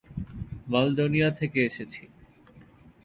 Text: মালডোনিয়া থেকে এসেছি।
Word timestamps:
মালডোনিয়া 0.67 1.29
থেকে 1.31 1.59
এসেছি। 1.65 2.03